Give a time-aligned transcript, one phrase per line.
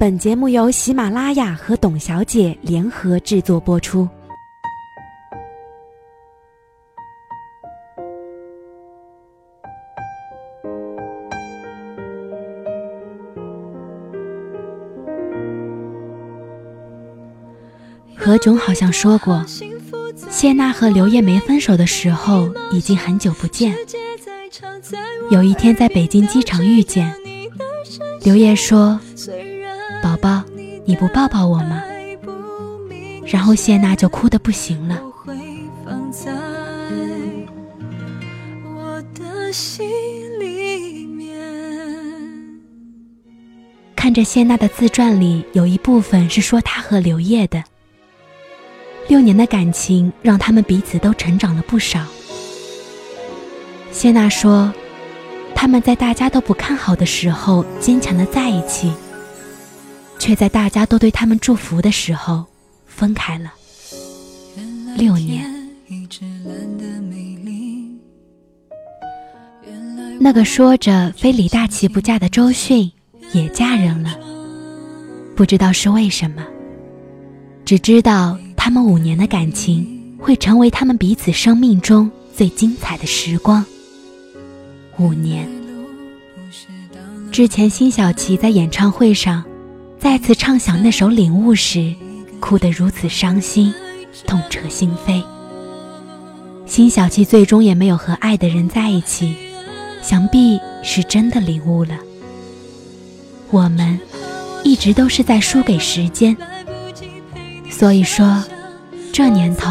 [0.00, 4.08] 本节目由喜马拉雅和董小姐联合制作播出。
[18.16, 19.44] 何炅好像说过，
[20.30, 23.74] 谢娜和刘烨没分手的时候已经很久不见。
[25.32, 27.12] 有一天在北京机场遇见，
[28.22, 29.00] 刘烨说。
[30.02, 30.42] 宝宝，
[30.84, 31.82] 你不抱抱我吗？
[33.26, 35.02] 然后谢娜就哭得不行了。
[43.94, 47.62] 看着谢娜的自传里有一部分是说她和刘烨的，
[49.08, 52.06] 六年的感情让他们彼此都成长了不少。
[53.90, 54.72] 谢娜说，
[55.54, 58.92] 他们在大家都不看好的时候坚强的在一起。
[60.18, 62.44] 却在大家都对他们祝福的时候
[62.86, 63.52] 分开了。
[64.96, 65.48] 六年，
[70.18, 72.90] 那个说着非李大齐不嫁的周迅
[73.32, 74.18] 也嫁人了，
[75.36, 76.44] 不知道是为什么，
[77.64, 83.64] 只知道他们五年的感情会成为他们彼此生命中最精彩的时光。
[84.98, 85.48] 五年
[87.30, 89.44] 之前，辛晓琪在演唱会上。
[90.00, 91.92] 再次唱响那首《领悟》时，
[92.40, 93.74] 哭得如此伤心，
[94.26, 95.22] 痛彻心扉。
[96.66, 99.34] 辛晓琪最终也没有和爱的人在一起，
[100.00, 101.98] 想必是真的领悟了。
[103.50, 103.98] 我们
[104.62, 106.36] 一直都是在输给时间，
[107.68, 108.44] 所以说，
[109.12, 109.68] 这年头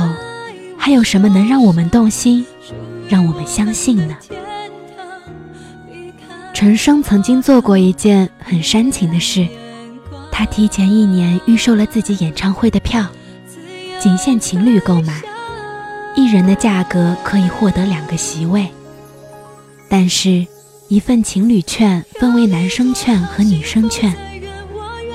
[0.78, 2.46] 还有什么能让我们动心，
[3.08, 4.18] 让我们相信呢？
[6.54, 9.48] 陈升曾经做过一件很煽情的事。
[10.38, 13.04] 他提前一年预售了自己演唱会的票，
[14.00, 15.20] 仅限情侣购买，
[16.16, 18.68] 一人的价格可以获得两个席位。
[19.90, 20.46] 但是，
[20.90, 24.14] 一份情侣券分为男生券和女生券，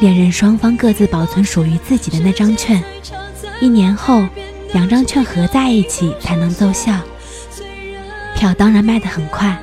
[0.00, 2.82] 恋人双方各自保存属于自己的那张券，
[3.61, 4.27] 一年后
[4.72, 6.99] 两张券合在一起才能奏效。
[8.34, 9.56] 票当然卖得很快，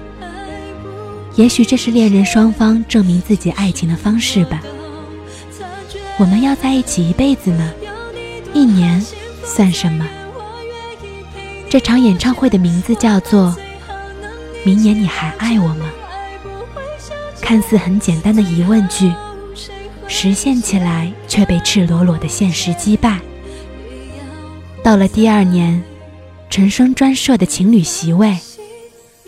[1.35, 4.61] 也许这是恋人双方证明自己爱情的方式吧。
[6.19, 7.73] 我们要在一起一辈子呢，
[8.53, 9.01] 一年
[9.45, 10.05] 算什么？
[11.69, 13.55] 这场演唱会的名字叫做
[14.65, 15.89] 《明年你还爱我吗》。
[17.41, 19.09] 看似很简单的疑问句，
[20.09, 23.17] 实现起来却被赤裸裸的现实击败。
[24.83, 25.81] 到了第二年，
[26.49, 28.37] 陈升专设的情侣席位，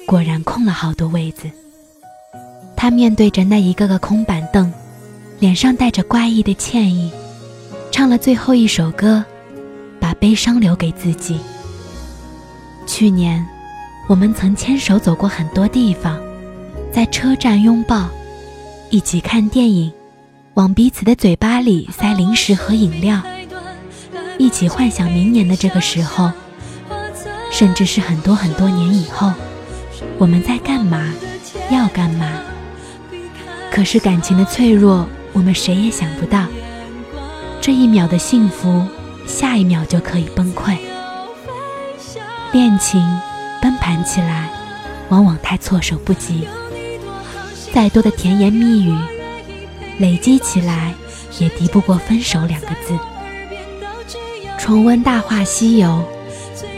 [0.06, 1.50] 果然空了好多位子。
[2.75, 4.73] 他面对着那一个个空板凳。
[5.41, 7.12] 脸上带着怪异的歉意，
[7.91, 9.25] 唱了最后一首歌，
[10.00, 11.40] 把悲伤留给自己。
[12.85, 13.44] 去年，
[14.07, 16.22] 我们曾牵手走过很多地方，
[16.94, 18.07] 在车站拥抱，
[18.91, 19.91] 一起看电影，
[20.53, 23.19] 往彼此的嘴巴里塞零食和饮料，
[24.38, 26.31] 一起幻想明年的这个时候，
[27.52, 29.34] 甚至是很多很多年以后，
[30.19, 31.12] 我们在干嘛，
[31.72, 32.31] 要干嘛？
[33.72, 35.03] 可是感情的脆弱。
[35.34, 36.46] 我们谁也想不到，
[37.62, 38.86] 这一秒的幸福，
[39.25, 40.78] 下一秒就可以崩溃。
[42.52, 43.02] 恋情
[43.62, 44.50] 崩盘起来，
[45.09, 46.47] 往往太措手不及。
[47.73, 48.94] 再多的甜言蜜语，
[50.00, 50.94] 累积起来
[51.40, 52.97] 也敌不过分手两个字。
[54.58, 55.88] 重温《大话西游》，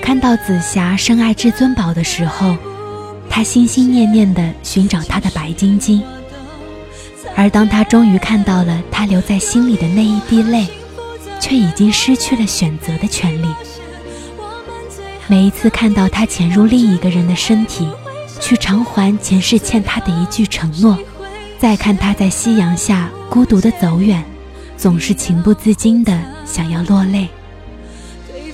[0.01, 2.56] 看到紫霞深爱至尊宝的时候，
[3.30, 6.04] 她心心念念地寻找她的白晶晶。
[7.36, 10.68] 而当他终于看到了他留在心里的那一滴泪，
[11.40, 13.48] 却已经失去了选择的权利。
[15.28, 17.88] 每一次看到他潜入另一个人的身体，
[18.40, 20.98] 去偿还前世欠他的一句承诺，
[21.60, 24.24] 再看他在夕阳下孤独的走远，
[24.78, 27.28] 总是情不自禁的想要落泪。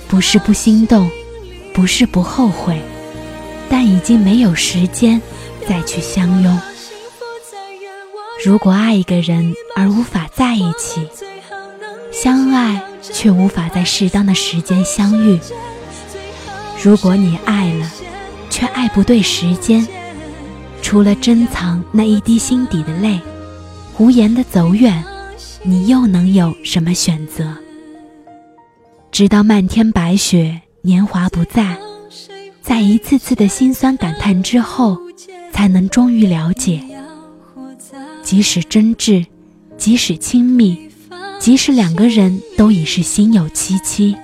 [0.08, 1.10] 不是不心动，
[1.74, 2.80] 不是不后悔，
[3.68, 5.20] 但已经没有时间
[5.68, 6.60] 再去相拥。
[8.42, 11.06] 如果爱一个人而无法在一起，
[12.10, 15.38] 相爱却无法在适当的时间相遇。
[16.82, 17.90] 如果你爱了，
[18.48, 19.86] 却爱不对时间，
[20.80, 23.20] 除了珍藏那一滴心底的泪，
[23.98, 25.04] 无言的走远，
[25.62, 27.54] 你又能有什么选择？
[29.12, 31.76] 直到漫天白雪，年华不在，
[32.62, 34.96] 在一次次的心酸感叹之后，
[35.52, 36.82] 才能终于了解，
[38.30, 39.26] 即使真挚，
[39.76, 40.88] 即使亲密，
[41.40, 44.16] 即使两个人都已是心有戚戚，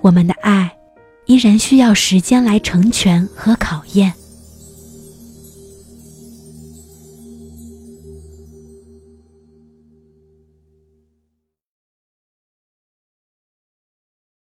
[0.00, 0.70] 我们的爱。
[1.26, 4.14] 依然需要时间来成全和考验。